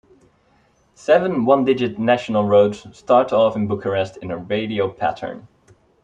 Seven 0.95 1.45
one-digit 1.45 1.99
national 1.99 2.45
roads 2.47 2.87
start 2.97 3.31
off 3.31 3.55
in 3.55 3.67
Bucharest 3.67 4.17
in 4.17 4.31
a 4.31 4.37
radial 4.39 4.89
pattern. 4.89 5.47